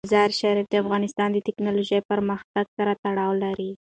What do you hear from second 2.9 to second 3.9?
تړاو لري.